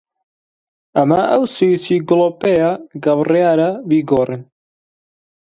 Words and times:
ئەمە 0.97 1.19
ئەو 1.31 1.43
سویچی 1.55 1.97
گڵۆپەیە 2.09 2.71
کە 3.03 3.11
بڕیارە 3.19 3.69
بیگۆڕین. 3.89 4.43